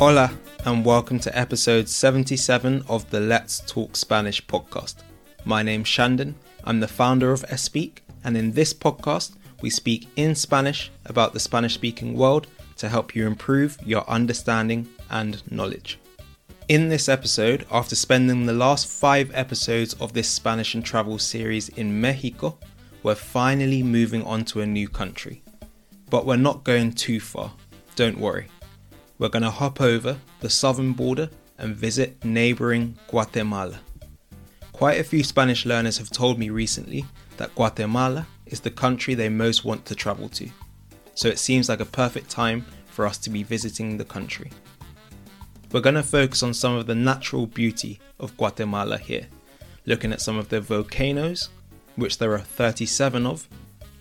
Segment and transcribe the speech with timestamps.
[0.00, 0.32] Hola,
[0.64, 4.94] and welcome to episode 77 of the Let's Talk Spanish podcast.
[5.44, 10.34] My name's Shandon, I'm the founder of Espeak, and in this podcast, we speak in
[10.34, 15.98] Spanish about the Spanish speaking world to help you improve your understanding and knowledge.
[16.68, 21.68] In this episode, after spending the last five episodes of this Spanish and travel series
[21.68, 22.56] in Mexico,
[23.02, 25.42] we're finally moving on to a new country.
[26.08, 27.52] But we're not going too far,
[27.96, 28.48] don't worry.
[29.20, 33.78] We're going to hop over the southern border and visit neighboring Guatemala.
[34.72, 37.04] Quite a few Spanish learners have told me recently
[37.36, 40.48] that Guatemala is the country they most want to travel to,
[41.14, 44.50] so it seems like a perfect time for us to be visiting the country.
[45.70, 49.26] We're going to focus on some of the natural beauty of Guatemala here,
[49.84, 51.50] looking at some of the volcanoes,
[51.94, 53.46] which there are 37 of,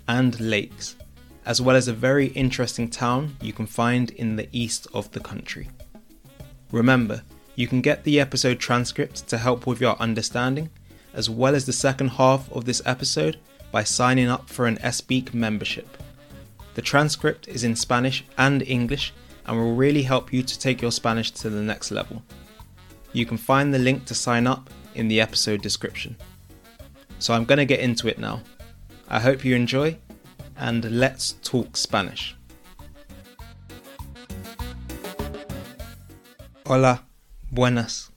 [0.08, 0.96] and lakes
[1.46, 5.20] as well as a very interesting town you can find in the east of the
[5.20, 5.70] country.
[6.72, 7.24] Remember,
[7.56, 10.70] you can get the episode transcript to help with your understanding,
[11.14, 13.38] as well as the second half of this episode
[13.72, 15.98] by signing up for an Espeak membership.
[16.76, 19.14] The transcript is in Spanish and English
[19.46, 22.24] and will really help you to take your Spanish to the next level.
[23.12, 26.16] You can find the link to sign up in the episode description.
[27.18, 28.42] So I'm going to get into it now.
[29.08, 29.98] I hope you enjoy
[30.60, 32.36] and let's talk Spanish.
[36.66, 37.08] Hola,
[37.50, 38.12] buenas.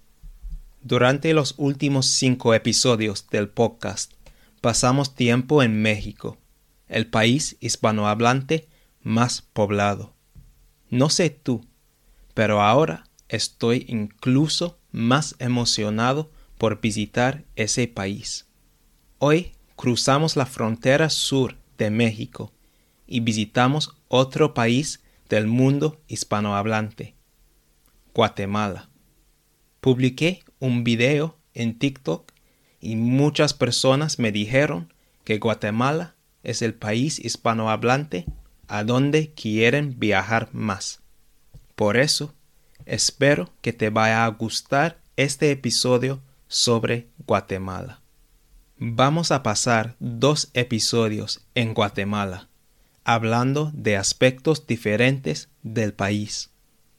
[0.82, 4.12] Durante los últimos cinco episodios del podcast
[4.60, 6.38] pasamos tiempo en México,
[6.88, 8.68] el país hispanohablante
[9.00, 10.12] más poblado.
[10.90, 11.64] No sé tú,
[12.34, 18.46] pero ahora estoy incluso más emocionado por visitar ese país.
[19.18, 22.52] Hoy cruzamos la frontera sur de México
[23.06, 27.14] y visitamos otro país del mundo hispanohablante,
[28.14, 28.90] Guatemala.
[29.80, 32.32] Publiqué un video en TikTok
[32.80, 34.92] y muchas personas me dijeron
[35.24, 38.26] que Guatemala es el país hispanohablante
[38.68, 41.00] a donde quieren viajar más.
[41.74, 42.34] Por eso,
[42.84, 48.01] espero que te vaya a gustar este episodio sobre Guatemala.
[48.84, 52.48] Vamos a pasar dos episodios en Guatemala,
[53.04, 56.50] hablando de aspectos diferentes del país.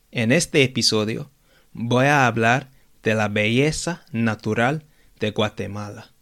[0.10, 1.30] En este episodio
[1.74, 2.70] voy a hablar
[3.04, 4.86] de la belleza natural
[5.20, 6.14] de Guatemala,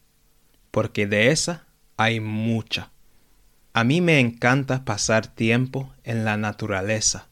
[0.72, 2.90] porque de esa hay mucha.
[3.74, 7.30] A mí me encanta pasar tiempo en la naturaleza,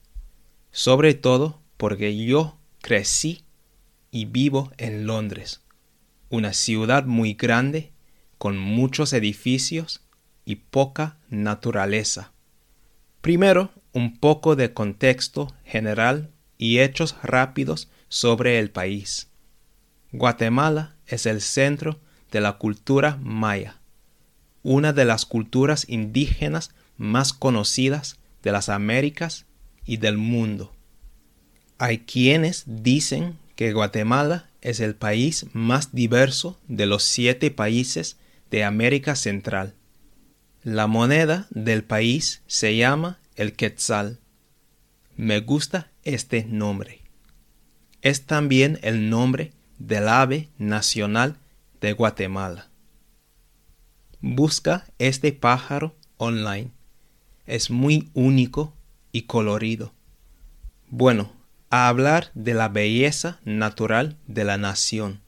[0.69, 3.43] sobre todo porque yo crecí
[4.11, 5.63] y vivo en Londres,
[6.29, 7.91] una ciudad muy grande
[8.39, 10.01] con muchos edificios
[10.45, 12.31] y poca naturaleza.
[13.21, 19.27] Primero, un poco de contexto general y hechos rápidos sobre el país.
[20.11, 21.99] Guatemala es el centro
[22.31, 23.81] de la cultura maya,
[24.63, 29.45] una de las culturas indígenas más conocidas de las Américas
[29.85, 30.73] y del mundo.
[31.77, 38.17] Hay quienes dicen que Guatemala es el país más diverso de los siete países
[38.49, 39.75] de América Central.
[40.63, 44.19] La moneda del país se llama el quetzal.
[45.15, 47.01] Me gusta este nombre.
[48.01, 51.37] Es también el nombre del ave nacional
[51.81, 52.69] de Guatemala.
[54.21, 56.71] Busca este pájaro online.
[57.45, 58.73] Es muy único
[59.11, 59.93] y colorido.
[60.89, 61.31] Bueno,
[61.69, 65.21] a hablar de la belleza natural de la nación.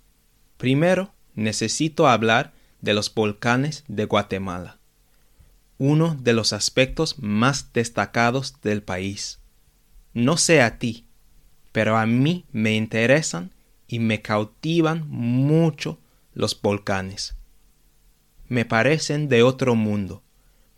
[0.58, 4.80] Primero necesito hablar de los volcanes de Guatemala,
[5.78, 9.40] uno de los aspectos más destacados del país.
[10.14, 11.08] No sé a ti,
[11.72, 13.54] pero a mí me interesan
[13.88, 16.00] y me cautivan mucho
[16.34, 17.36] los volcanes.
[18.48, 20.24] Me parecen de otro mundo,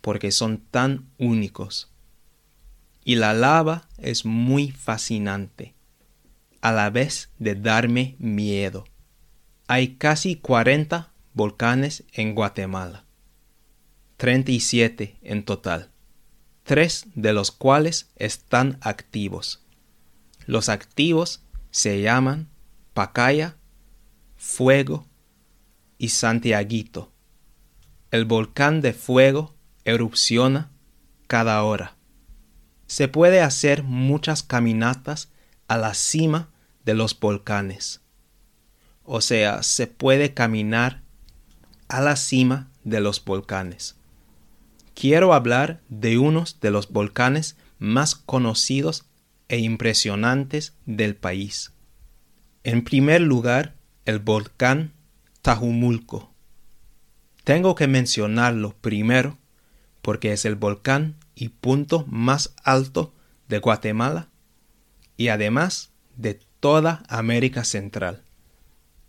[0.01, 1.91] porque son tan únicos.
[3.03, 5.73] Y la lava es muy fascinante,
[6.61, 8.85] a la vez de darme miedo.
[9.67, 13.05] Hay casi cuarenta volcanes en Guatemala.
[14.17, 15.91] 37 en total,
[16.63, 19.63] tres de los cuales están activos.
[20.45, 21.41] Los activos
[21.71, 22.49] se llaman
[22.93, 23.57] Pacaya,
[24.37, 25.07] Fuego
[25.97, 27.11] y Santiaguito.
[28.11, 29.55] El volcán de fuego
[29.85, 30.71] erupciona
[31.27, 31.97] cada hora.
[32.87, 35.31] Se puede hacer muchas caminatas
[35.67, 36.51] a la cima
[36.85, 38.01] de los volcanes.
[39.03, 41.02] O sea, se puede caminar
[41.87, 43.95] a la cima de los volcanes.
[44.93, 49.05] Quiero hablar de uno de los volcanes más conocidos
[49.47, 51.73] e impresionantes del país.
[52.63, 53.75] En primer lugar,
[54.05, 54.93] el volcán
[55.41, 56.33] Tajumulco.
[57.43, 59.37] Tengo que mencionarlo primero
[60.01, 63.13] porque es el volcán y punto más alto
[63.49, 64.29] de Guatemala
[65.17, 68.23] y además de toda América Central.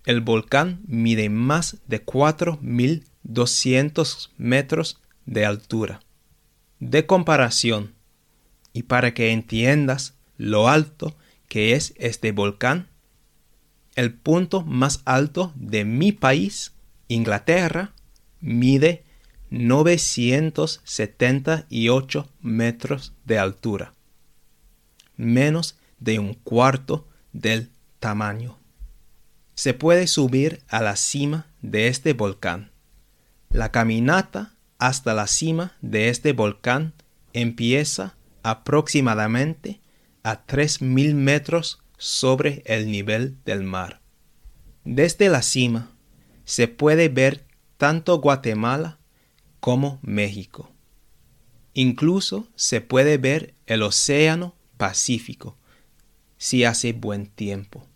[0.04, 6.02] El volcán mide más de 4.200 metros de altura.
[6.78, 7.94] De comparación,
[8.74, 11.16] y para que entiendas lo alto
[11.48, 12.90] que es este volcán,
[13.94, 16.74] el punto más alto de mi país,
[17.08, 17.94] Inglaterra,
[18.40, 19.04] mide
[19.50, 23.94] 978 metros de altura,
[25.16, 27.70] menos de un cuarto del
[28.00, 28.58] tamaño.
[29.54, 32.72] Se puede subir a la cima de este volcán.
[33.50, 36.92] La caminata hasta la cima de este volcán
[37.32, 39.80] empieza aproximadamente
[40.22, 44.00] a 3.000 metros sobre el nivel del mar.
[44.84, 45.92] Desde la cima
[46.44, 47.46] se puede ver
[47.78, 48.98] tanto Guatemala
[49.60, 50.70] como México.
[51.72, 55.56] Incluso se puede ver el Océano Pacífico
[56.36, 57.86] si hace buen tiempo.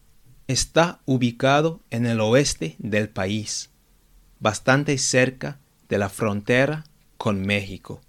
[0.49, 3.69] Está ubicado en el oeste del país,
[4.41, 5.61] bastante cerca
[5.91, 6.85] de la frontera
[7.19, 8.01] con México.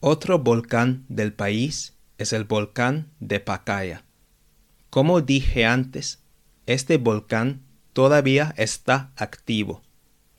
[0.00, 4.02] Otro volcán del país es el volcán de Pacaya.
[4.88, 6.20] Como dije antes,
[6.64, 7.60] este volcán
[7.92, 9.82] todavía está activo,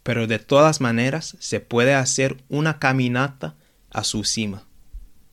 [0.02, 3.56] pero de todas maneras se puede hacer una caminata
[3.92, 4.66] a su cima.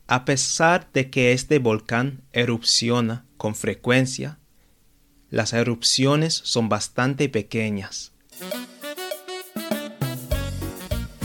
[0.05, 4.37] A pesar de que este volcán erupciona con frecuencia,
[5.31, 8.11] las erupciones son bastante pequeñas.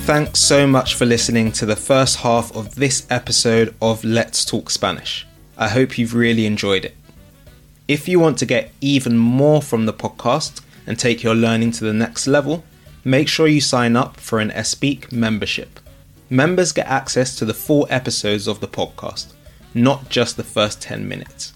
[0.05, 4.69] Thanks so much for listening to the first half of this episode of Let's Talk
[4.69, 5.27] Spanish.
[5.57, 6.97] I hope you've really enjoyed it.
[7.87, 11.85] If you want to get even more from the podcast and take your learning to
[11.85, 12.65] the next level,
[13.05, 15.79] make sure you sign up for an Espeak membership.
[16.29, 19.35] Members get access to the full episodes of the podcast,
[19.75, 21.53] not just the first 10 minutes.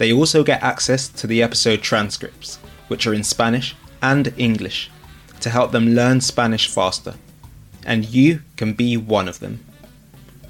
[0.00, 2.56] They also get access to the episode transcripts,
[2.88, 4.90] which are in Spanish and English,
[5.40, 7.16] to help them learn Spanish faster
[7.84, 9.62] and you can be one of them.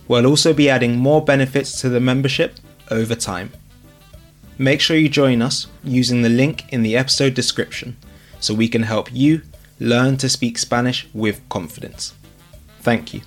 [0.07, 2.61] We'll also be adding more benefits to the membership
[2.93, 3.51] over time.
[4.57, 7.97] Make sure you join us using the link in the episode description
[8.39, 9.43] so we can help you
[9.81, 12.15] learn to speak Spanish with confidence.
[12.83, 13.23] Thank you.